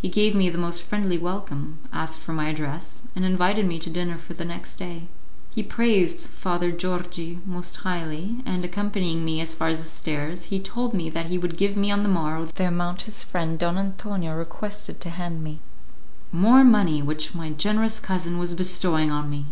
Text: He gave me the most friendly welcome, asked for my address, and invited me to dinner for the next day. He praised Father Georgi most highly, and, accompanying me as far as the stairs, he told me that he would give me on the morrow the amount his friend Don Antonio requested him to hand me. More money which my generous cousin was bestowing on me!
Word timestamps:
He 0.00 0.08
gave 0.08 0.34
me 0.34 0.48
the 0.48 0.56
most 0.56 0.82
friendly 0.82 1.18
welcome, 1.18 1.80
asked 1.92 2.20
for 2.20 2.32
my 2.32 2.48
address, 2.48 3.02
and 3.14 3.26
invited 3.26 3.66
me 3.66 3.78
to 3.80 3.90
dinner 3.90 4.16
for 4.16 4.32
the 4.32 4.46
next 4.46 4.76
day. 4.76 5.08
He 5.50 5.62
praised 5.62 6.26
Father 6.28 6.72
Georgi 6.72 7.40
most 7.44 7.76
highly, 7.76 8.38
and, 8.46 8.64
accompanying 8.64 9.22
me 9.22 9.38
as 9.38 9.54
far 9.54 9.68
as 9.68 9.78
the 9.78 9.84
stairs, 9.84 10.44
he 10.44 10.60
told 10.60 10.94
me 10.94 11.10
that 11.10 11.26
he 11.26 11.36
would 11.36 11.58
give 11.58 11.76
me 11.76 11.90
on 11.90 12.02
the 12.04 12.08
morrow 12.08 12.46
the 12.46 12.66
amount 12.68 13.02
his 13.02 13.22
friend 13.22 13.58
Don 13.58 13.76
Antonio 13.76 14.34
requested 14.34 14.94
him 14.96 15.00
to 15.00 15.10
hand 15.10 15.44
me. 15.44 15.60
More 16.32 16.64
money 16.64 17.02
which 17.02 17.34
my 17.34 17.50
generous 17.50 18.00
cousin 18.00 18.38
was 18.38 18.54
bestowing 18.54 19.10
on 19.10 19.28
me! 19.28 19.44